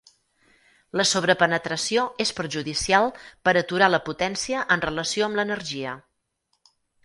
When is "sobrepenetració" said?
1.09-2.05